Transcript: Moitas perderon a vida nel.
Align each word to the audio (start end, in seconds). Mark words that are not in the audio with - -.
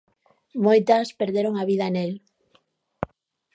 Moitas 0.65 1.07
perderon 1.19 1.55
a 1.57 1.63
vida 1.71 1.87
nel. 1.95 2.11